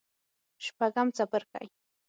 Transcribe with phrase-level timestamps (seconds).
[0.65, 1.65] شپږم څپرکی